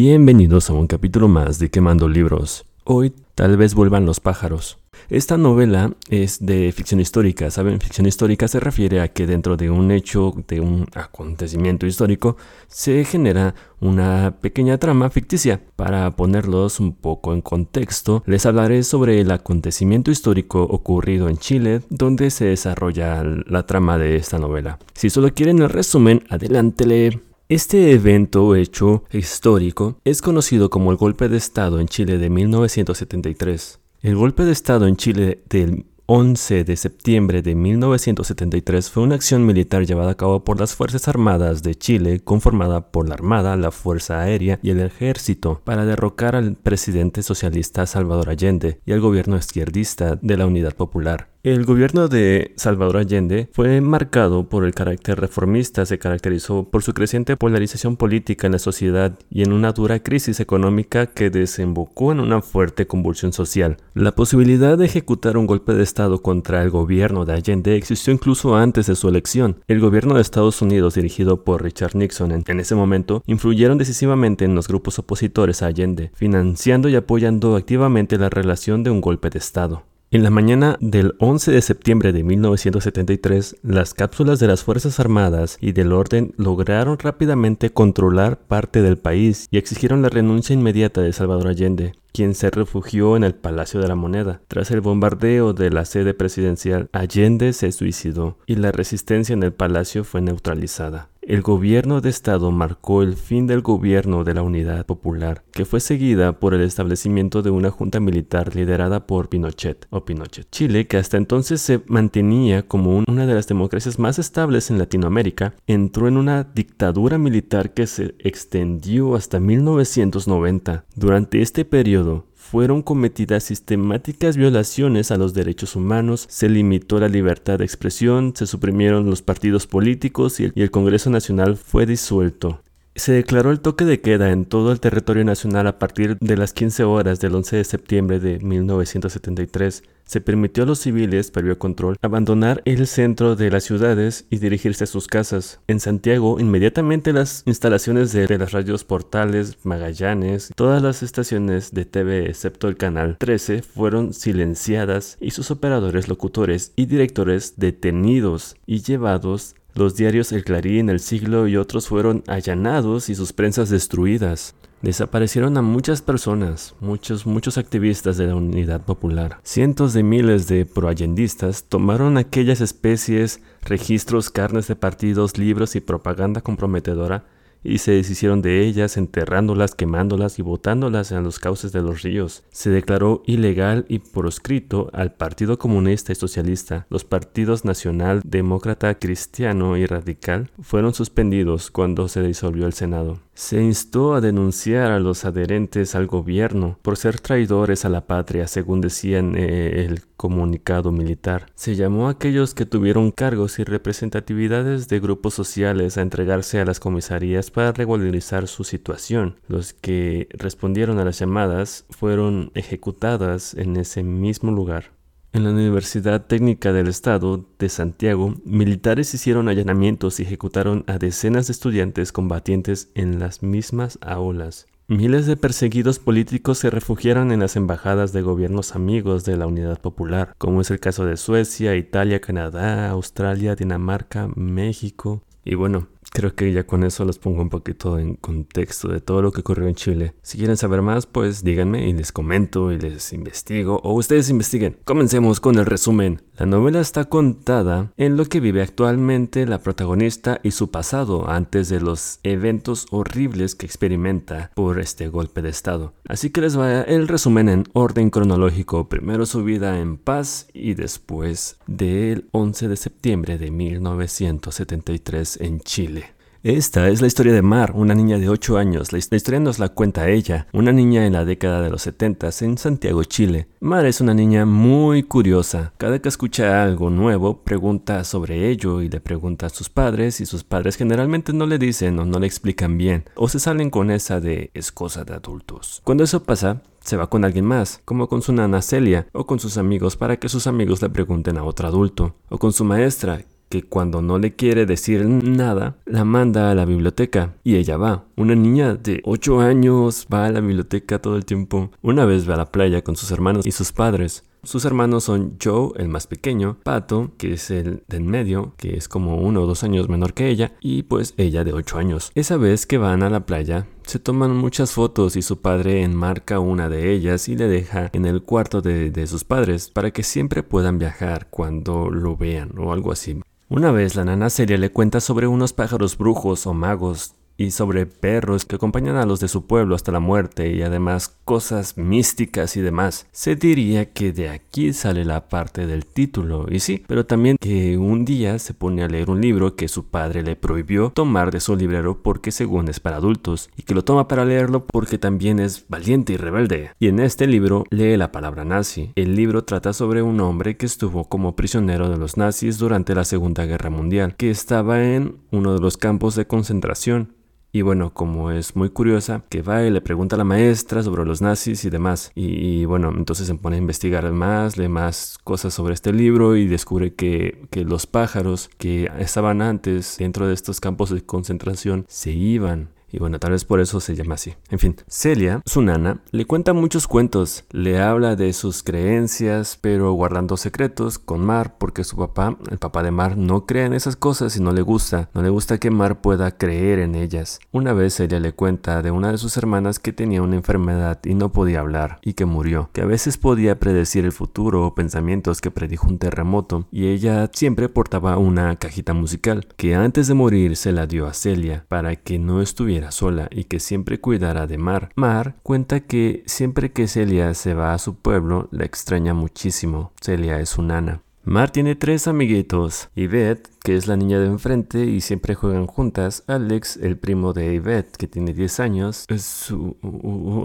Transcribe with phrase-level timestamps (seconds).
[0.00, 2.64] Bienvenidos a un capítulo más de Quemando Libros.
[2.84, 4.78] Hoy tal vez vuelvan los pájaros.
[5.10, 7.50] Esta novela es de ficción histórica.
[7.50, 12.36] Saben, ficción histórica se refiere a que dentro de un hecho, de un acontecimiento histórico,
[12.68, 15.60] se genera una pequeña trama ficticia.
[15.74, 21.80] Para ponerlos un poco en contexto, les hablaré sobre el acontecimiento histórico ocurrido en Chile,
[21.90, 24.78] donde se desarrolla la trama de esta novela.
[24.94, 27.27] Si solo quieren el resumen, adelántele.
[27.50, 33.80] Este evento hecho histórico es conocido como el golpe de Estado en Chile de 1973.
[34.02, 39.46] El golpe de Estado en Chile del 11 de septiembre de 1973 fue una acción
[39.46, 43.70] militar llevada a cabo por las Fuerzas Armadas de Chile, conformada por la Armada, la
[43.70, 49.38] Fuerza Aérea y el Ejército, para derrocar al presidente socialista Salvador Allende y al gobierno
[49.38, 51.30] izquierdista de la Unidad Popular.
[51.44, 56.94] El gobierno de Salvador Allende fue marcado por el carácter reformista, se caracterizó por su
[56.94, 62.18] creciente polarización política en la sociedad y en una dura crisis económica que desembocó en
[62.18, 63.76] una fuerte convulsión social.
[63.94, 68.56] La posibilidad de ejecutar un golpe de Estado contra el gobierno de Allende existió incluso
[68.56, 69.60] antes de su elección.
[69.68, 74.56] El gobierno de Estados Unidos, dirigido por Richard Nixon en, ese momento, influyeron decisivamente en
[74.56, 79.38] los grupos opositores a Allende, financiando y apoyando activamente la relación de un golpe de
[79.38, 79.84] Estado.
[80.10, 85.58] En la mañana del 11 de septiembre de 1973, las cápsulas de las Fuerzas Armadas
[85.60, 91.12] y del orden lograron rápidamente controlar parte del país y exigieron la renuncia inmediata de
[91.12, 94.40] Salvador Allende, quien se refugió en el Palacio de la Moneda.
[94.48, 99.52] Tras el bombardeo de la sede presidencial, Allende se suicidó y la resistencia en el
[99.52, 101.10] palacio fue neutralizada.
[101.28, 105.78] El gobierno de Estado marcó el fin del gobierno de la Unidad Popular, que fue
[105.78, 110.48] seguida por el establecimiento de una junta militar liderada por Pinochet o Pinochet.
[110.50, 115.52] Chile, que hasta entonces se mantenía como una de las democracias más estables en Latinoamérica,
[115.66, 120.86] entró en una dictadura militar que se extendió hasta 1990.
[120.94, 127.58] Durante este periodo, fueron cometidas sistemáticas violaciones a los derechos humanos, se limitó la libertad
[127.58, 132.62] de expresión, se suprimieron los partidos políticos y el, Congreso Nacional fue disuelto.
[132.98, 136.52] Se declaró el toque de queda en todo el territorio nacional a partir de las
[136.52, 139.84] 15 horas del 11 de septiembre de 1973.
[140.04, 144.82] Se permitió a los civiles, previo control, abandonar el centro de las ciudades y dirigirse
[144.82, 145.60] a sus casas.
[145.68, 152.28] En Santiago, inmediatamente las instalaciones de, las radios Portales, Magallanes, todas las estaciones de TV
[152.28, 159.54] excepto el canal 13 fueron silenciadas y sus operadores, locutores y directores detenidos y llevados
[159.78, 164.56] los diarios El Clarín, El Siglo y otros fueron allanados y sus prensas destruidas.
[164.82, 169.38] Desaparecieron a muchas personas, muchos, muchos activistas de la Unidad Popular.
[169.44, 176.40] Cientos de miles de proallendistas tomaron aquellas especies, registros, carnes de partidos, libros y propaganda
[176.40, 177.24] comprometedora
[177.68, 182.44] y se deshicieron de ellas, enterrándolas, quemándolas y botándolas en los cauces de los ríos.
[182.50, 186.86] Se declaró ilegal y proscrito al Partido Comunista y Socialista.
[186.90, 193.20] Los partidos Nacional, Demócrata, Cristiano y Radical fueron suspendidos cuando se disolvió el Senado.
[193.34, 198.48] Se instó a denunciar a los adherentes al gobierno por ser traidores a la patria,
[198.48, 201.46] según decían eh, el comunicado militar.
[201.54, 206.66] Se llamó a aquellos que tuvieron cargos y representatividades de grupos sociales a entregarse a
[206.66, 209.36] las comisarías para regularizar su situación.
[209.46, 214.92] Los que respondieron a las llamadas fueron ejecutadas en ese mismo lugar.
[215.32, 221.46] En la Universidad Técnica del Estado de Santiago, militares hicieron allanamientos y ejecutaron a decenas
[221.46, 224.66] de estudiantes combatientes en las mismas aulas.
[224.90, 229.78] Miles de perseguidos políticos se refugiaron en las embajadas de gobiernos amigos de la Unidad
[229.82, 235.22] Popular, como es el caso de Suecia, Italia, Canadá, Australia, Dinamarca, México.
[235.44, 239.22] Y bueno, Creo que ya con eso los pongo un poquito en contexto de todo
[239.22, 240.14] lo que ocurrió en Chile.
[240.22, 244.78] Si quieren saber más, pues díganme y les comento y les investigo o ustedes investiguen.
[244.84, 246.22] Comencemos con el resumen.
[246.36, 251.68] La novela está contada en lo que vive actualmente la protagonista y su pasado antes
[251.68, 255.94] de los eventos horribles que experimenta por este golpe de estado.
[256.06, 258.88] Así que les va el resumen en orden cronológico.
[258.88, 266.07] Primero su vida en paz y después del 11 de septiembre de 1973 en Chile.
[266.48, 268.90] Esta es la historia de Mar, una niña de 8 años.
[268.90, 272.56] La historia nos la cuenta ella, una niña en la década de los 70 en
[272.56, 273.48] Santiago, Chile.
[273.60, 275.74] Mar es una niña muy curiosa.
[275.76, 280.24] Cada que escucha algo nuevo, pregunta sobre ello y le pregunta a sus padres y
[280.24, 283.90] sus padres generalmente no le dicen o no le explican bien o se salen con
[283.90, 285.82] esa de es cosa de adultos.
[285.84, 289.38] Cuando eso pasa, se va con alguien más, como con su nana Celia, o con
[289.38, 293.20] sus amigos para que sus amigos le pregunten a otro adulto, o con su maestra,
[293.48, 298.04] que cuando no le quiere decir nada, la manda a la biblioteca y ella va.
[298.16, 301.70] Una niña de 8 años va a la biblioteca todo el tiempo.
[301.82, 304.24] Una vez va a la playa con sus hermanos y sus padres.
[304.44, 308.76] Sus hermanos son Joe, el más pequeño, Pato, que es el de en medio, que
[308.76, 312.12] es como uno o dos años menor que ella, y pues ella de 8 años.
[312.14, 316.38] Esa vez que van a la playa, se toman muchas fotos y su padre enmarca
[316.38, 320.04] una de ellas y le deja en el cuarto de, de sus padres para que
[320.04, 323.20] siempre puedan viajar cuando lo vean o algo así.
[323.50, 327.86] Una vez la nana Celia le cuenta sobre unos pájaros brujos o magos y sobre
[327.86, 332.56] perros que acompañan a los de su pueblo hasta la muerte y además cosas místicas
[332.56, 333.06] y demás.
[333.12, 337.76] Se diría que de aquí sale la parte del título, y sí, pero también que
[337.76, 341.40] un día se pone a leer un libro que su padre le prohibió tomar de
[341.40, 345.38] su librero porque según es para adultos, y que lo toma para leerlo porque también
[345.38, 346.70] es valiente y rebelde.
[346.80, 348.92] Y en este libro lee la palabra nazi.
[348.94, 353.04] El libro trata sobre un hombre que estuvo como prisionero de los nazis durante la
[353.04, 357.18] Segunda Guerra Mundial, que estaba en uno de los campos de concentración
[357.58, 361.04] y bueno, como es muy curiosa, que va y le pregunta a la maestra sobre
[361.04, 362.12] los nazis y demás.
[362.14, 366.46] Y, bueno, entonces se pone a investigar más, lee más cosas sobre este libro y
[366.46, 372.12] descubre que, que los pájaros que estaban antes dentro de estos campos de concentración se
[372.12, 374.34] iban y bueno, tal vez por eso se llama así.
[374.50, 379.92] En fin, Celia, su nana, le cuenta muchos cuentos, le habla de sus creencias, pero
[379.92, 383.96] guardando secretos con Mar, porque su papá, el papá de Mar, no cree en esas
[383.96, 387.40] cosas y no le gusta, no le gusta que Mar pueda creer en ellas.
[387.52, 391.14] Una vez Celia le cuenta de una de sus hermanas que tenía una enfermedad y
[391.14, 395.40] no podía hablar, y que murió, que a veces podía predecir el futuro o pensamientos
[395.40, 400.56] que predijo un terremoto, y ella siempre portaba una cajita musical, que antes de morir
[400.56, 404.58] se la dio a Celia, para que no estuviera sola y que siempre cuidara de
[404.58, 404.90] Mar.
[404.94, 409.92] Mar cuenta que siempre que Celia se va a su pueblo la extraña muchísimo.
[410.00, 411.02] Celia es su nana.
[411.24, 416.24] Mar tiene tres amiguitos, Yvette, que es la niña de enfrente y siempre juegan juntas.
[416.26, 419.76] Alex, el primo de Yvette, que tiene 10 años, es su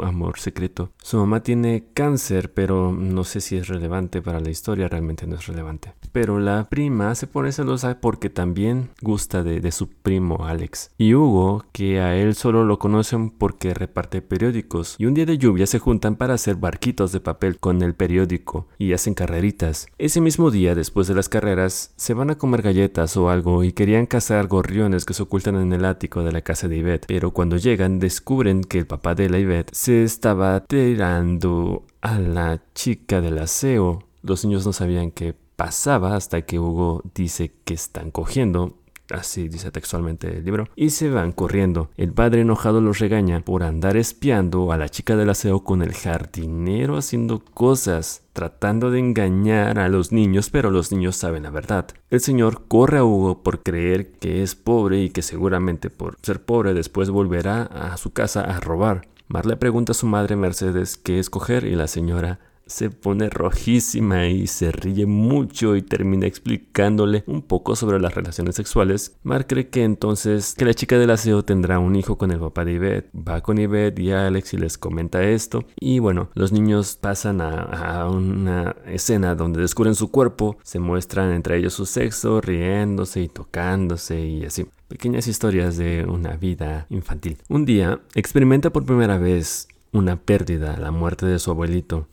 [0.04, 0.90] amor secreto.
[1.02, 5.38] Su mamá tiene cáncer, pero no sé si es relevante para la historia, realmente no
[5.38, 5.94] es relevante.
[6.12, 10.92] Pero la prima se pone celosa porque también gusta de, de su primo Alex.
[10.98, 14.98] Y Hugo, que a él solo lo conocen porque reparte periódicos.
[14.98, 18.68] Y un día de lluvia se juntan para hacer barquitos de papel con el periódico
[18.78, 19.88] y hacen carreritas.
[19.98, 23.74] Ese mismo día, después de las carreras, se van a comer galletas o algo y
[23.74, 27.32] querían cazar gorriones que se ocultan en el ático de la casa de Yvette, pero
[27.32, 33.22] cuando llegan descubren que el papá de la Yvette se estaba tirando a la chica
[33.22, 34.04] del aseo.
[34.22, 38.78] Los niños no sabían qué pasaba hasta que Hugo dice que están cogiendo
[39.10, 41.90] así dice textualmente el libro, y se van corriendo.
[41.98, 45.94] El padre enojado los regaña por andar espiando a la chica del aseo con el
[45.94, 51.88] jardinero haciendo cosas, tratando de engañar a los niños, pero los niños saben la verdad.
[52.10, 56.44] El señor corre a Hugo por creer que es pobre y que seguramente por ser
[56.44, 59.08] pobre después volverá a su casa a robar.
[59.28, 62.40] Mar le pregunta a su madre Mercedes qué escoger y la señora
[62.74, 68.56] se pone rojísima y se ríe mucho y termina explicándole un poco sobre las relaciones
[68.56, 69.16] sexuales.
[69.22, 72.66] Mar cree que entonces que la chica del aseo tendrá un hijo con el papá
[72.66, 73.12] de Yvette.
[73.16, 75.66] Va con Yvette y Alex y les comenta esto.
[75.80, 81.58] Y bueno, los niños pasan a, una escena donde descubren su cuerpo, se muestran entre
[81.58, 87.38] ellos su sexo, riéndose y tocándose y así pequeñas historias de una vida infantil.
[87.50, 92.08] Un día experimenta por primera vez una pérdida, la muerte de su abuelito.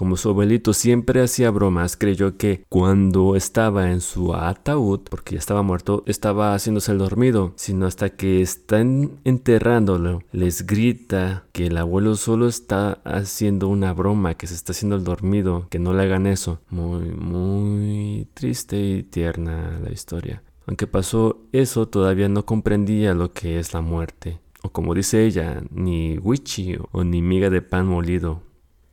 [0.00, 5.40] Como su abuelito siempre hacía bromas, creyó que cuando estaba en su ataúd, porque ya
[5.40, 11.76] estaba muerto, estaba haciéndose el dormido, sino hasta que están enterrándolo, les grita que el
[11.76, 16.04] abuelo solo está haciendo una broma, que se está haciendo el dormido, que no le
[16.04, 16.62] hagan eso.
[16.70, 20.42] Muy, muy triste y tierna la historia.
[20.64, 24.40] Aunque pasó eso, todavía no comprendía lo que es la muerte.
[24.62, 28.48] O como dice ella, ni wichi o ni miga de pan molido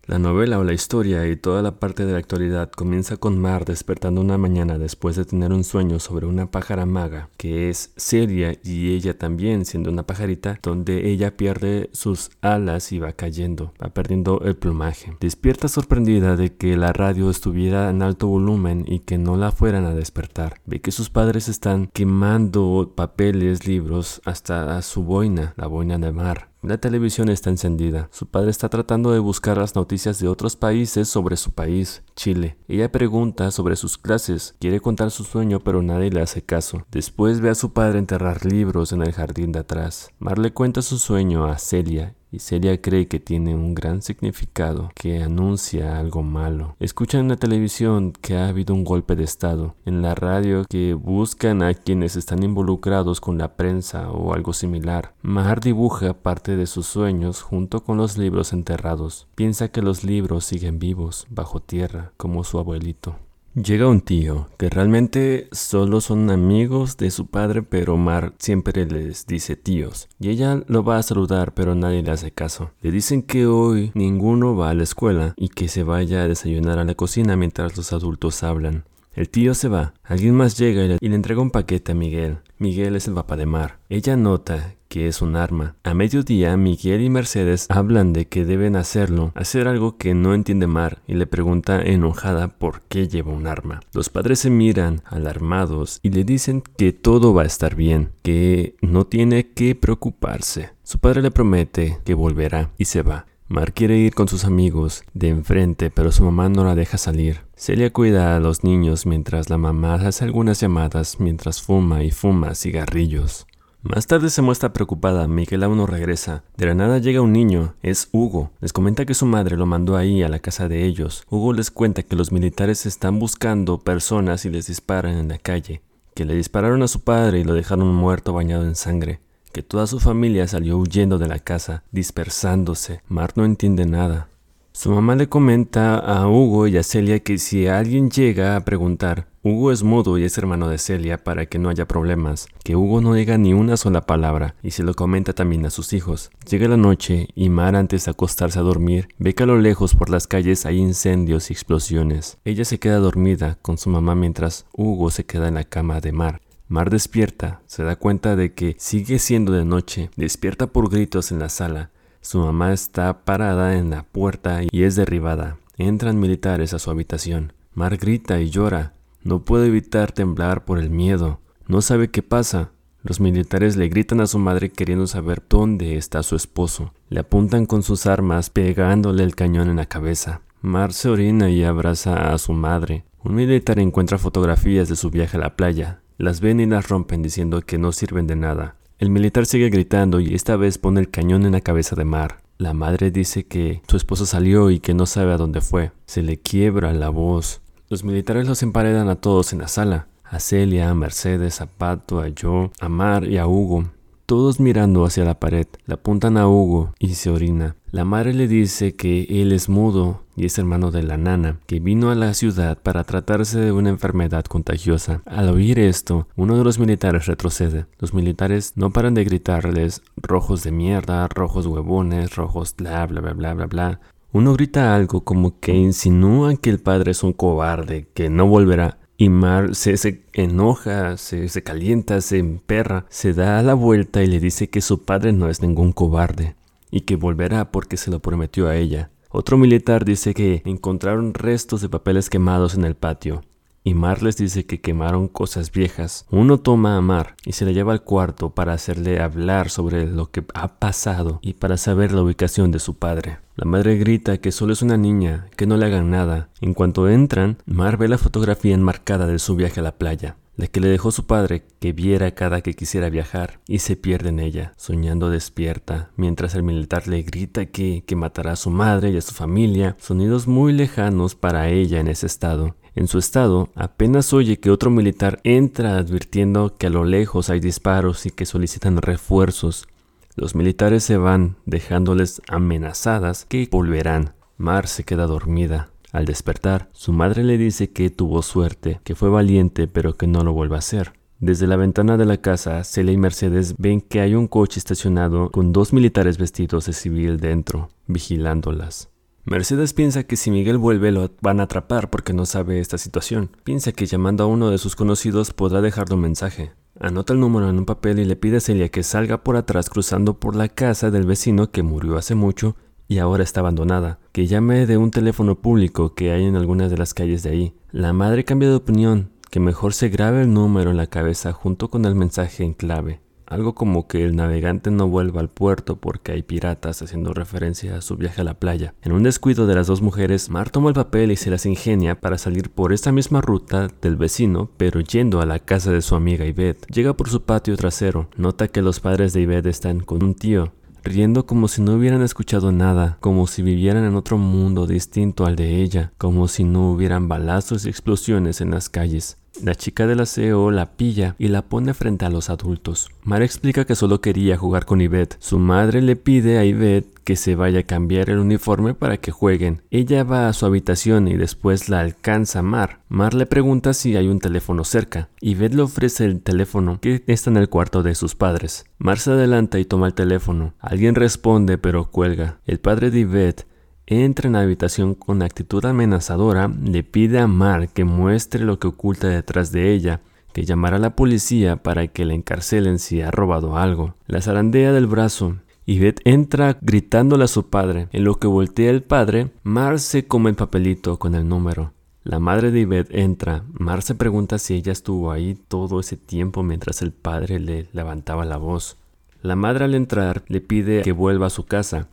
[0.07, 3.65] la novela o la historia y toda la parte de la actualidad comienza con Mar
[3.65, 8.57] despertando una mañana después de tener un sueño sobre una pájara maga que es seria
[8.63, 13.89] y ella también siendo una pajarita donde ella pierde sus alas y va cayendo, va
[13.89, 15.15] perdiendo el plumaje.
[15.19, 19.85] Despierta sorprendida de que la radio estuviera en alto volumen y que no la fueran
[19.85, 20.61] a despertar.
[20.65, 26.49] Ve que sus padres están quemando papeles, libros hasta su boina, la boina de Mar.
[26.67, 28.09] La televisión está encendida.
[28.11, 32.57] Su padre está tratando de buscar las noticias de otros países sobre su país, Chile.
[32.67, 36.85] Ella pregunta sobre sus clases, quiere contar su sueño pero nadie le hace caso.
[36.91, 40.11] Después ve a su padre enterrar libros en el jardín de atrás.
[40.19, 44.91] Mar le cuenta su sueño a Celia y Celia cree que tiene un gran significado
[44.95, 46.75] que anuncia algo malo.
[46.79, 50.93] Escuchan en la televisión que ha habido un golpe de Estado, en la radio que
[50.93, 55.13] buscan a quienes están involucrados con la prensa o algo similar.
[55.21, 59.27] Mar dibuja parte de sus sueños junto con los libros enterrados.
[59.35, 63.15] Piensa que los libros siguen vivos, bajo tierra, como su abuelito.
[63.63, 69.25] Llega un tío, que realmente solo son amigos de su padre, pero Mar siempre les
[69.25, 70.09] dice tíos.
[70.19, 72.69] Y ella lo va a saludar, pero nadie le hace caso.
[72.83, 76.77] Le dicen que hoy ninguno va a la escuela y que se vaya a desayunar
[76.77, 78.83] a la cocina mientras los adultos hablan.
[79.13, 79.95] El tío se va.
[80.03, 82.37] Alguien más llega y le, entrega un paquete a Miguel.
[82.59, 83.79] Miguel es el papá de Mar.
[83.89, 85.75] Ella nota es un arma.
[85.83, 90.67] A mediodía, Miguel y Mercedes hablan de que deben hacerlo, hacer algo que no entiende
[90.67, 93.81] Mar, y le pregunta enojada por qué lleva un arma.
[93.93, 98.75] Los padres se miran alarmados y le dicen que todo va a estar bien, que
[98.81, 100.71] no tiene que preocuparse.
[100.83, 103.25] Su padre le promete que volverá y se va.
[103.49, 107.41] Mar quiere ir con sus amigos de enfrente, pero su mamá no la deja salir.
[107.55, 112.55] Celia cuida a los niños mientras la mamá hace algunas llamadas mientras fuma y fuma
[112.55, 113.47] cigarrillos.
[113.87, 116.43] Más tarde se muestra preocupada, Miguel aún no regresa.
[116.57, 118.51] De la nada llega un niño, es Hugo.
[118.59, 121.23] Les comenta que su madre lo mandó ahí a la casa de ellos.
[121.29, 125.81] Hugo les cuenta que los militares están buscando personas y les disparan en la calle,
[126.15, 129.21] que le dispararon a su padre y lo dejaron muerto bañado en sangre
[129.57, 133.01] que toda su familia salió huyendo de la casa, dispersándose.
[133.07, 134.27] Mar no entiende nada.
[134.71, 139.25] Su mamá le comenta a Hugo y a Celia que si alguien llega a preguntar,
[139.49, 142.99] Hugo es mudo y es hermano de Celia para que no haya problemas, que Hugo
[142.99, 146.31] no diga ni una sola palabra y se lo comenta también a sus hijos.
[146.49, 149.95] Llega la noche y Mar antes de acostarse a dormir ve que a lo lejos
[149.95, 152.39] por las calles hay incendios y explosiones.
[152.43, 156.11] Ella se queda dormida con su mamá mientras Hugo se queda en la cama de
[156.11, 156.41] Mar.
[156.67, 161.39] Mar despierta, se da cuenta de que sigue siendo de noche, despierta por gritos en
[161.39, 161.91] la sala.
[162.19, 165.57] Su mamá está parada en la puerta y es derribada.
[165.77, 167.53] Entran militares a su habitación.
[167.73, 168.96] Mar grita y llora.
[169.23, 171.39] No puede evitar temblar por el miedo.
[171.67, 172.71] No sabe qué pasa.
[173.03, 176.93] Los militares le gritan a su madre queriendo saber dónde está su esposo.
[177.09, 180.41] Le apuntan con sus armas pegándole el cañón en la cabeza.
[180.61, 183.05] Mar se orina y abraza a su madre.
[183.23, 186.01] Un militar encuentra fotografías de su viaje a la playa.
[186.17, 188.75] Las ven y las rompen diciendo que no sirven de nada.
[188.99, 192.39] El militar sigue gritando y esta vez pone el cañón en la cabeza de Mar.
[192.57, 195.91] La madre dice que su esposo salió y que no sabe a dónde fue.
[196.07, 197.61] Se le quiebra la voz.
[197.89, 200.07] Los militares los emparedan a todos en la sala.
[200.23, 203.85] A Celia, a Mercedes, a Pato, a Joe, a Mar y a Hugo
[204.27, 205.67] todos mirando hacia la pared.
[205.85, 207.77] Le apuntan a Hugo y se orina.
[207.91, 211.79] La madre le dice que él es mudo y es hermano de la nana, que
[211.79, 215.21] vino a la ciudad para tratarse de una enfermedad contagiosa.
[215.25, 217.85] Al oír esto, uno de los militares retrocede.
[217.99, 223.31] Los militares no paran de gritarles rojos de mierda, rojos huevones, rojos bla bla bla
[223.31, 224.01] bla bla bla.
[224.37, 228.99] Uno grita algo como que insinúa que el padre es un cobarde, que no volverá.
[229.17, 229.95] Y Mar se,
[230.33, 235.05] enoja, se, se calienta, se emperra, se da la vuelta y le dice que su
[235.05, 236.55] padre no es ningún cobarde
[236.91, 239.09] y que volverá porque se lo prometió a ella.
[239.31, 243.41] Otro militar dice que encontraron restos de papeles quemados en el patio
[243.87, 246.25] y Mar les dice que quemaron cosas viejas.
[246.29, 250.29] Uno toma a Mar y se la lleva al cuarto para hacerle hablar sobre lo
[250.29, 253.37] que ha pasado y para saber la ubicación de su padre.
[253.55, 256.49] La madre grita que solo es una niña, que no le hagan nada.
[256.59, 260.65] En cuanto entran, Mar ve la fotografía enmarcada de su viaje a la playa la
[260.65, 264.39] que le dejó su padre, que viera cada que quisiera viajar, y se pierde en
[264.39, 269.17] ella, soñando despierta, mientras el militar le grita que, que matará a su madre y
[269.17, 272.75] a su familia, sonidos muy lejanos para ella en ese estado.
[272.97, 277.59] En su estado, apenas oye que otro militar entra advirtiendo que a lo lejos hay
[277.59, 279.87] disparos y que solicitan refuerzos.
[280.35, 284.33] Los militares se van, dejándoles amenazadas que volverán.
[284.57, 285.91] Mar se queda dormida.
[286.11, 290.43] Al despertar, su madre le dice que tuvo suerte, que fue valiente, pero que no
[290.43, 291.13] lo vuelva a hacer.
[291.39, 295.51] Desde la ventana de la casa, Celia y Mercedes ven que hay un coche estacionado
[295.51, 299.11] con dos militares vestidos de civil dentro, vigilándolas.
[299.49, 303.49] Mercedes piensa que si Miguel vuelve lo van a atrapar porque no sabe esta situación.
[303.63, 306.73] Piensa que llamando a uno de sus conocidos podrá dejarle un mensaje.
[306.99, 309.89] Anota el número en un papel y le pide a Celia que salga por atrás
[309.89, 312.75] cruzando por la casa del vecino que murió hace mucho
[313.07, 316.97] y ahora está abandonada, que llame de un teléfono público que hay en algunas de
[316.97, 317.73] las calles de ahí.
[317.89, 321.89] La madre cambia de opinión, que mejor se grabe el número en la cabeza junto
[321.89, 323.21] con el mensaje en clave.
[323.47, 328.01] Algo como que el navegante no vuelva al puerto porque hay piratas haciendo referencia a
[328.01, 328.93] su viaje a la playa.
[329.01, 332.19] En un descuido de las dos mujeres, Mar toma el papel y se las ingenia
[332.19, 336.15] para salir por esta misma ruta del vecino, pero yendo a la casa de su
[336.15, 336.85] amiga Yvette.
[336.87, 340.73] Llega por su patio trasero, nota que los padres de Yvette están con un tío,
[341.03, 345.55] riendo como si no hubieran escuchado nada, como si vivieran en otro mundo distinto al
[345.55, 349.37] de ella, como si no hubieran balazos y explosiones en las calles.
[349.63, 353.09] La chica del aseo la pilla y la pone frente a los adultos.
[353.23, 355.37] Mar explica que solo quería jugar con Yvette.
[355.39, 359.31] Su madre le pide a Yvette que se vaya a cambiar el uniforme para que
[359.31, 359.81] jueguen.
[359.89, 362.99] Ella va a su habitación y después la alcanza Mar.
[363.09, 365.29] Mar le pregunta si hay un teléfono cerca.
[365.41, 368.85] Yvette le ofrece el teléfono que está en el cuarto de sus padres.
[368.99, 370.75] Mar se adelanta y toma el teléfono.
[370.79, 372.59] Alguien responde pero cuelga.
[372.65, 373.65] El padre de Yvette
[374.07, 378.87] entra en la habitación con actitud amenazadora, le pide a Mar que muestre lo que
[378.87, 380.21] oculta detrás de ella,
[380.53, 384.15] que llamara a la policía para que la encarcelen si ha robado algo.
[384.25, 385.57] La zarandea del brazo.
[385.85, 388.07] Yvette entra gritándole a su padre.
[388.11, 391.93] En lo que voltea el padre, Mar se come el papelito con el número.
[392.23, 393.63] La madre de Yvette entra.
[393.71, 398.43] Mar se pregunta si ella estuvo ahí todo ese tiempo mientras el padre le levantaba
[398.43, 398.97] la voz.
[399.41, 402.07] La madre al entrar le pide que vuelva a su casa.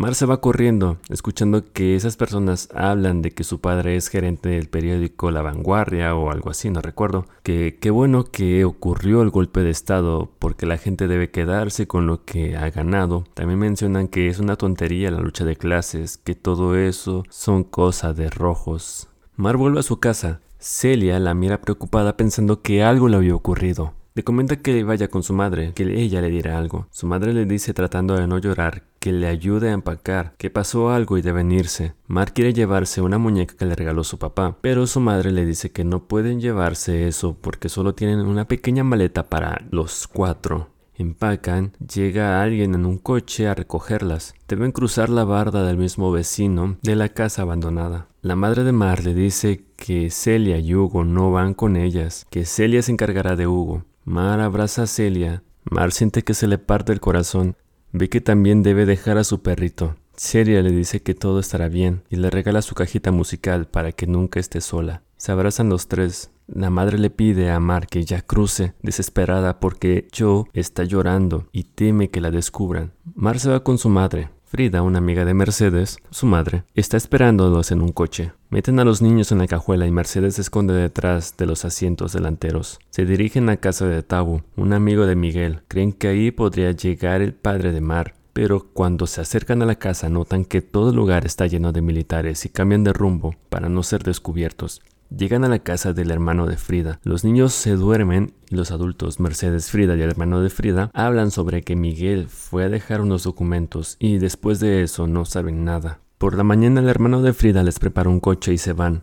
[0.00, 4.48] Mar se va corriendo, escuchando que esas personas hablan de que su padre es gerente
[4.48, 7.26] del periódico La Vanguardia o algo así, no recuerdo.
[7.42, 12.06] Que qué bueno que ocurrió el golpe de estado porque la gente debe quedarse con
[12.06, 13.24] lo que ha ganado.
[13.34, 18.16] También mencionan que es una tontería la lucha de clases, que todo eso son cosas
[18.16, 19.10] de rojos.
[19.36, 20.40] Mar vuelve a su casa.
[20.58, 23.92] Celia la mira preocupada pensando que algo le había ocurrido.
[24.20, 26.86] Le comenta que vaya con su madre, que ella le dirá algo.
[26.90, 30.90] Su madre le dice tratando de no llorar que le ayude a empacar, que pasó
[30.90, 31.94] algo y deben irse.
[32.06, 35.72] Mar quiere llevarse una muñeca que le regaló su papá, pero su madre le dice
[35.72, 40.68] que no pueden llevarse eso porque solo tienen una pequeña maleta para los cuatro.
[40.96, 44.34] Empacan, llega alguien en un coche a recogerlas.
[44.46, 48.08] Deben cruzar la barda del mismo vecino de la casa abandonada.
[48.20, 52.44] La madre de Mar le dice que Celia y Hugo no van con ellas, que
[52.44, 53.84] Celia se encargará de Hugo.
[54.04, 55.42] Mar abraza a Celia.
[55.64, 57.56] Mar siente que se le parte el corazón.
[57.92, 59.96] Ve que también debe dejar a su perrito.
[60.16, 64.06] Celia le dice que todo estará bien y le regala su cajita musical para que
[64.06, 65.02] nunca esté sola.
[65.16, 66.30] Se abrazan los tres.
[66.46, 71.64] La madre le pide a Mar que ya cruce, desesperada porque Joe está llorando y
[71.64, 72.92] teme que la descubran.
[73.14, 74.30] Mar se va con su madre.
[74.50, 78.32] Frida, una amiga de Mercedes, su madre, está esperándolos en un coche.
[78.48, 82.14] Meten a los niños en la cajuela y Mercedes se esconde detrás de los asientos
[82.14, 82.80] delanteros.
[82.90, 85.60] Se dirigen a casa de Tabu, un amigo de Miguel.
[85.68, 89.76] Creen que ahí podría llegar el padre de Mar, pero cuando se acercan a la
[89.76, 93.68] casa notan que todo el lugar está lleno de militares y cambian de rumbo para
[93.68, 94.82] no ser descubiertos.
[95.16, 97.00] Llegan a la casa del hermano de Frida.
[97.02, 101.32] Los niños se duermen y los adultos, Mercedes, Frida y el hermano de Frida, hablan
[101.32, 105.98] sobre que Miguel fue a dejar unos documentos y después de eso no saben nada.
[106.16, 109.02] Por la mañana el hermano de Frida les prepara un coche y se van.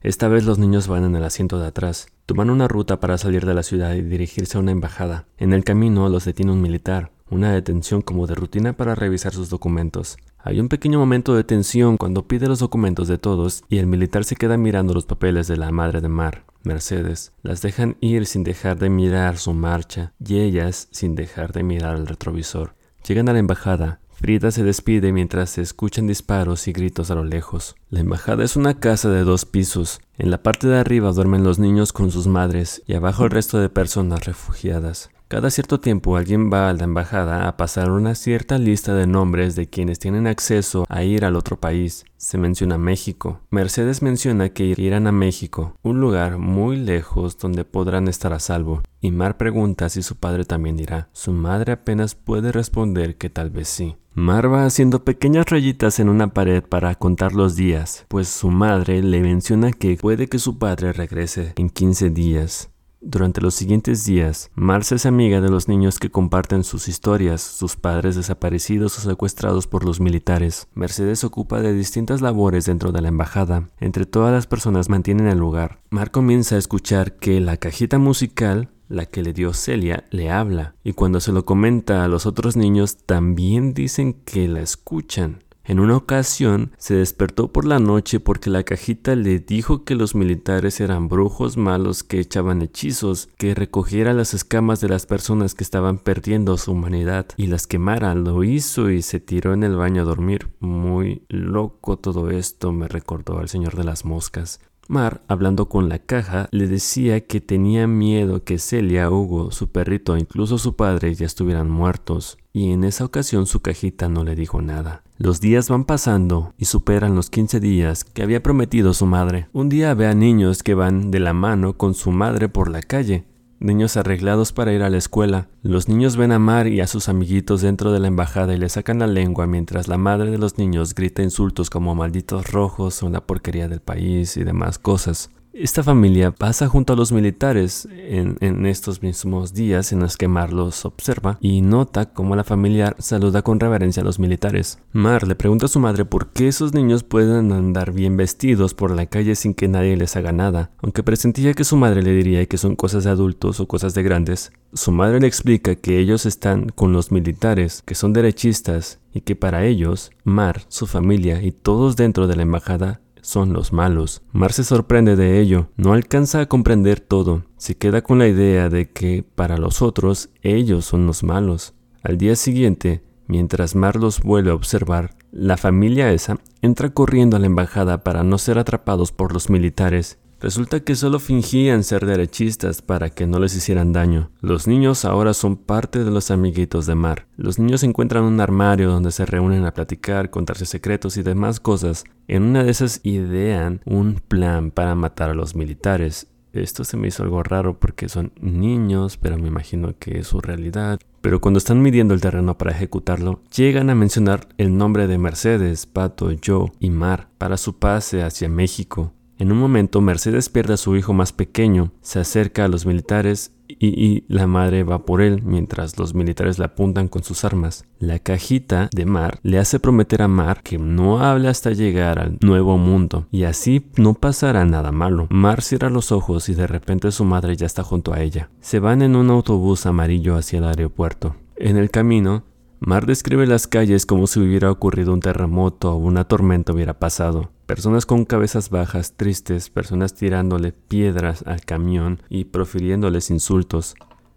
[0.00, 2.06] Esta vez los niños van en el asiento de atrás.
[2.24, 5.26] Toman una ruta para salir de la ciudad y dirigirse a una embajada.
[5.38, 9.50] En el camino los detiene un militar, una detención como de rutina para revisar sus
[9.50, 10.16] documentos.
[10.38, 14.24] Hay un pequeño momento de tensión cuando pide los documentos de todos y el militar
[14.24, 17.32] se queda mirando los papeles de la madre de Mar, Mercedes.
[17.42, 21.96] Las dejan ir sin dejar de mirar su marcha y ellas sin dejar de mirar
[21.96, 22.74] el retrovisor.
[23.06, 24.00] Llegan a la embajada.
[24.10, 27.76] Frida se despide mientras se escuchan disparos y gritos a lo lejos.
[27.88, 30.00] La embajada es una casa de dos pisos.
[30.16, 33.60] En la parte de arriba duermen los niños con sus madres y abajo el resto
[33.60, 35.10] de personas refugiadas.
[35.28, 39.56] Cada cierto tiempo alguien va a la embajada a pasar una cierta lista de nombres
[39.56, 42.06] de quienes tienen acceso a ir al otro país.
[42.16, 43.42] Se menciona México.
[43.50, 48.82] Mercedes menciona que irán a México, un lugar muy lejos donde podrán estar a salvo.
[49.02, 51.10] Y Mar pregunta si su padre también irá.
[51.12, 53.96] Su madre apenas puede responder que tal vez sí.
[54.14, 59.02] Mar va haciendo pequeñas rayitas en una pared para contar los días, pues su madre
[59.02, 62.70] le menciona que puede que su padre regrese en 15 días.
[63.00, 67.76] Durante los siguientes días, Marcia es amiga de los niños que comparten sus historias, sus
[67.76, 70.66] padres desaparecidos o secuestrados por los militares.
[70.74, 73.70] Mercedes ocupa de distintas labores dentro de la embajada.
[73.78, 75.80] Entre todas las personas mantienen el lugar.
[75.90, 80.74] Mar comienza a escuchar que la cajita musical la que le dio Celia, le habla,
[80.82, 85.44] y cuando se lo comenta a los otros niños también dicen que la escuchan.
[85.68, 90.14] En una ocasión se despertó por la noche porque la cajita le dijo que los
[90.14, 95.64] militares eran brujos malos que echaban hechizos, que recogiera las escamas de las personas que
[95.64, 98.14] estaban perdiendo su humanidad y las quemara.
[98.14, 100.48] Lo hizo y se tiró en el baño a dormir.
[100.58, 104.60] Muy loco todo esto me recordó al señor de las moscas.
[104.90, 110.16] Mar, hablando con la caja, le decía que tenía miedo que Celia, Hugo, su perrito
[110.16, 114.34] e incluso su padre ya estuvieran muertos, y en esa ocasión su cajita no le
[114.34, 115.02] dijo nada.
[115.18, 119.48] Los días van pasando y superan los 15 días que había prometido su madre.
[119.52, 122.80] Un día ve a niños que van de la mano con su madre por la
[122.80, 123.26] calle.
[123.60, 125.48] Niños arreglados para ir a la escuela.
[125.62, 128.68] Los niños ven a Mar y a sus amiguitos dentro de la embajada y le
[128.68, 133.20] sacan la lengua mientras la madre de los niños grita insultos como malditos rojos, una
[133.20, 135.30] porquería del país y demás cosas.
[135.52, 140.52] Esta familia pasa junto a los militares en, estos mismos días en los que Mar
[140.52, 144.78] los observa y nota cómo la familia saluda con reverencia a los militares.
[144.92, 148.94] Mar le pregunta a su madre por qué esos niños pueden andar bien vestidos por
[148.94, 150.70] la calle sin que nadie les haga nada.
[150.82, 154.02] Aunque presentía que su madre le diría que son cosas de adultos o cosas de
[154.02, 159.22] grandes, su madre le explica que ellos están con los militares, que son derechistas y
[159.22, 164.22] que para ellos, Mar, su familia y todos dentro de la embajada son los malos.
[164.32, 168.70] Mar se sorprende de ello, no alcanza a comprender todo, se queda con la idea
[168.70, 171.74] de que para los otros ellos son los malos.
[172.02, 177.40] Al día siguiente, mientras Mar los vuelve a observar, la familia esa entra corriendo a
[177.40, 182.80] la embajada para no ser atrapados por los militares Resulta que solo fingían ser derechistas
[182.80, 184.30] para que no les hicieran daño.
[184.40, 187.26] Los niños ahora son parte de los amiguitos de Mar.
[187.36, 192.04] Los niños encuentran un armario donde se reúnen a platicar, contarse secretos y demás cosas.
[192.28, 196.28] En una de esas idean un plan para matar a los militares.
[196.52, 200.40] Esto se me hizo algo raro porque son niños, pero me imagino que es su
[200.40, 201.00] realidad.
[201.20, 205.86] Pero cuando están midiendo el terreno para ejecutarlo, llegan a mencionar el nombre de Mercedes,
[205.86, 209.12] Pato, Joe y Mar para su pase hacia México.
[209.38, 213.52] En un momento, Mercedes pierde a su hijo más pequeño, se acerca a los militares
[213.68, 217.84] y, la madre va por él mientras los militares la apuntan con sus armas.
[218.00, 222.38] La cajita de Mar le hace prometer a Mar que no habla hasta llegar al
[222.40, 225.28] nuevo mundo y así no pasará nada malo.
[225.30, 228.50] Mar cierra los ojos y de repente su madre ya está junto a ella.
[228.60, 231.36] Se van en un autobús amarillo hacia el aeropuerto.
[231.56, 232.42] En el camino,
[232.80, 237.50] Mar describe las calles como si hubiera ocurrido un terremoto o una tormenta hubiera pasado.
[237.68, 243.94] Personas con cabezas bajas, tristes, personas tirándole piedras al camión y profiriéndoles insultos.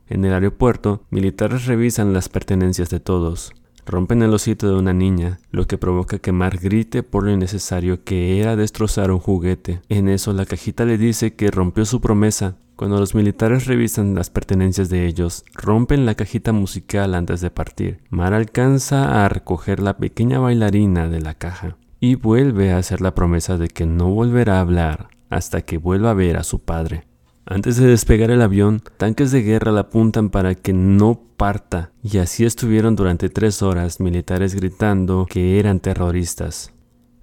[0.10, 3.54] En el aeropuerto, militares revisan las pertenencias de todos.
[3.86, 8.04] Rompen el osito de una niña, lo que provoca que Mar grite por lo innecesario
[8.04, 9.80] que era destrozar un juguete.
[9.88, 12.58] En eso la cajita le dice que rompió su promesa.
[12.76, 18.02] Cuando los militares revisan las pertenencias de ellos, rompen la cajita musical antes de partir.
[18.10, 23.16] Mar alcanza a recoger la pequeña bailarina de la caja y vuelve a hacer la
[23.16, 27.08] promesa de que no volverá a hablar hasta que vuelva a ver a su padre.
[27.46, 32.18] Antes de despegar el avión, tanques de guerra la apuntan para que no parta, y
[32.18, 36.74] así estuvieron durante tres horas militares gritando que eran terroristas.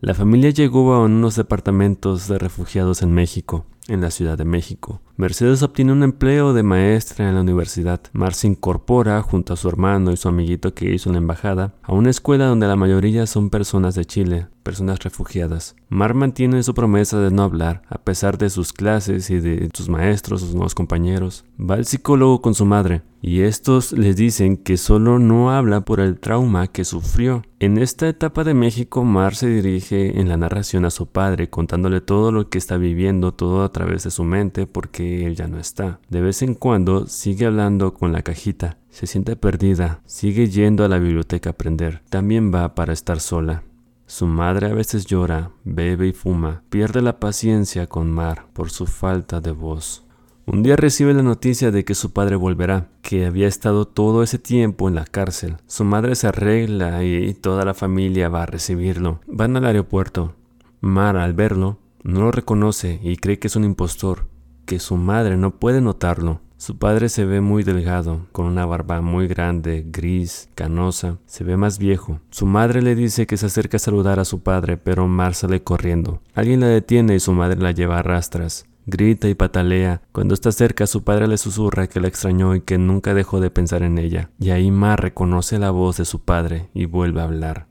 [0.00, 5.02] La familia llegó a unos departamentos de refugiados en México, en la Ciudad de México.
[5.18, 8.00] Mercedes obtiene un empleo de maestra en la universidad.
[8.12, 11.74] Mar se incorpora, junto a su hermano y su amiguito que hizo en la embajada,
[11.82, 15.74] a una escuela donde la mayoría son personas de Chile, personas refugiadas.
[15.88, 19.88] Mar mantiene su promesa de no hablar, a pesar de sus clases y de sus
[19.88, 21.44] maestros, sus nuevos compañeros.
[21.58, 25.98] Va al psicólogo con su madre, y estos les dicen que solo no habla por
[25.98, 27.42] el trauma que sufrió.
[27.58, 32.00] En esta etapa de México, Mar se dirige en la narración a su padre, contándole
[32.00, 35.58] todo lo que está viviendo, todo a través de su mente, porque él ya no
[35.58, 36.00] está.
[36.08, 40.88] De vez en cuando sigue hablando con la cajita, se siente perdida, sigue yendo a
[40.88, 43.62] la biblioteca a aprender, también va para estar sola.
[44.06, 48.86] Su madre a veces llora, bebe y fuma, pierde la paciencia con Mar por su
[48.86, 50.04] falta de voz.
[50.46, 54.38] Un día recibe la noticia de que su padre volverá, que había estado todo ese
[54.38, 55.58] tiempo en la cárcel.
[55.66, 59.20] Su madre se arregla y toda la familia va a recibirlo.
[59.26, 60.34] Van al aeropuerto.
[60.80, 64.26] Mar, al verlo, no lo reconoce y cree que es un impostor,
[64.68, 66.42] que su madre no puede notarlo.
[66.58, 71.56] Su padre se ve muy delgado, con una barba muy grande, gris, canosa, se ve
[71.56, 72.20] más viejo.
[72.28, 75.62] Su madre le dice que se acerca a saludar a su padre, pero Mar sale
[75.62, 76.20] corriendo.
[76.34, 78.66] Alguien la detiene y su madre la lleva a rastras.
[78.84, 80.02] Grita y patalea.
[80.12, 83.50] Cuando está cerca, su padre le susurra que la extrañó y que nunca dejó de
[83.50, 84.28] pensar en ella.
[84.38, 87.67] Y ahí Mar reconoce la voz de su padre y vuelve a hablar.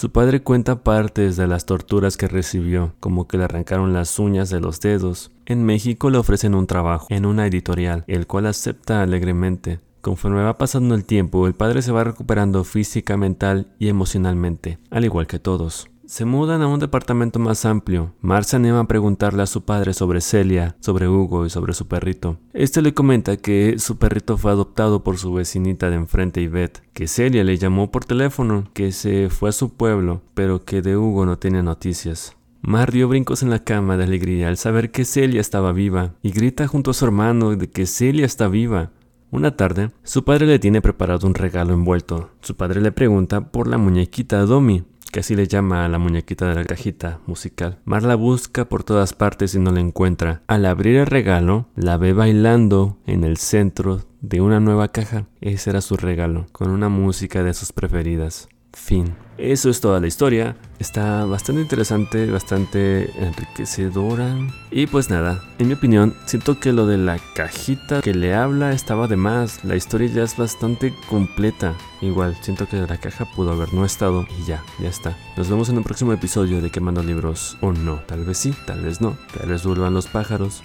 [0.00, 4.48] Su padre cuenta partes de las torturas que recibió, como que le arrancaron las uñas
[4.48, 5.30] de los dedos.
[5.44, 9.80] En México le ofrecen un trabajo en una editorial, el cual acepta alegremente.
[10.00, 15.04] Conforme va pasando el tiempo, el padre se va recuperando física, mental y emocionalmente, al
[15.04, 15.89] igual que todos.
[16.10, 18.12] Se mudan a un departamento más amplio.
[18.20, 21.86] Mar se anima a preguntarle a su padre sobre Celia, sobre Hugo y sobre su
[21.86, 22.36] perrito.
[22.52, 27.06] Este le comenta que su perrito fue adoptado por su vecinita de enfrente Yvette, que
[27.06, 31.26] Celia le llamó por teléfono, que se fue a su pueblo, pero que de Hugo
[31.26, 32.36] no tiene noticias.
[32.60, 36.32] Mar dio brincos en la cama de alegría al saber que Celia estaba viva y
[36.32, 38.90] grita junto a su hermano de que Celia está viva.
[39.30, 42.30] Una tarde, su padre le tiene preparado un regalo envuelto.
[42.40, 46.48] Su padre le pregunta por la muñequita Domi, que así le llama a la muñequita
[46.48, 47.78] de la cajita musical.
[47.84, 50.42] Mar la busca por todas partes y no la encuentra.
[50.46, 55.26] Al abrir el regalo, la ve bailando en el centro de una nueva caja.
[55.40, 58.48] Ese era su regalo, con una música de sus preferidas.
[58.72, 59.14] Fin.
[59.38, 60.54] Eso es toda la historia.
[60.78, 64.36] Está bastante interesante, bastante enriquecedora.
[64.70, 68.72] Y pues nada, en mi opinión, siento que lo de la cajita que le habla
[68.72, 69.64] estaba de más.
[69.64, 71.74] La historia ya es bastante completa.
[72.02, 75.16] Igual, siento que la caja pudo haber no estado y ya, ya está.
[75.38, 77.96] Nos vemos en un próximo episodio de Quemando Libros o no.
[78.06, 79.16] Tal vez sí, tal vez no.
[79.38, 80.62] Tal vez vuelvan los pájaros.